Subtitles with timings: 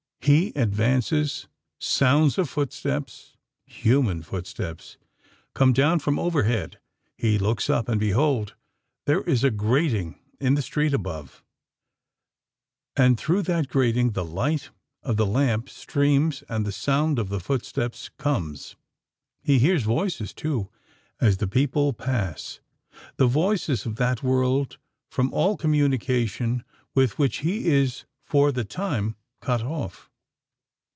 [0.23, 1.47] He advances:
[1.79, 6.77] sounds of footsteps—human footsteps—come down from overhead.
[7.17, 8.53] He looks up—and, behold!
[9.07, 11.43] there is a grating in the street above;
[12.95, 14.69] and through that grating the light
[15.01, 18.75] of the lamp streams and the sound of the footsteps comes.
[19.41, 24.77] He hears voices, too—as the people pass,—the voices of that world
[25.09, 26.63] from all communication
[26.93, 30.09] with which he is for the time cut off!